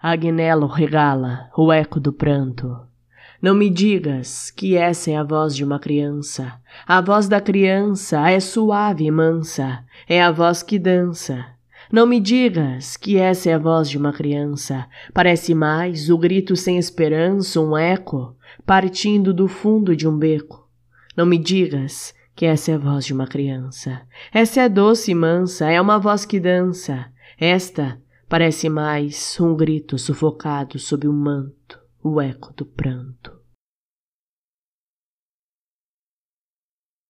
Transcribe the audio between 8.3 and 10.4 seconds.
é suave e mansa, é a